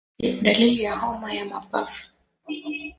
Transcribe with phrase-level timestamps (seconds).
[0.43, 2.11] Dalili ya homa ya mapafu